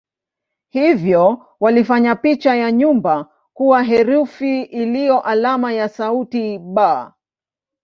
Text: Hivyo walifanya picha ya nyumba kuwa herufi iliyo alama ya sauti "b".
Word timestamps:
Hivyo 0.69 1.45
walifanya 1.59 2.15
picha 2.15 2.55
ya 2.55 2.71
nyumba 2.71 3.29
kuwa 3.53 3.83
herufi 3.83 4.61
iliyo 4.63 5.21
alama 5.21 5.73
ya 5.73 5.89
sauti 5.89 6.57
"b". 6.59 6.81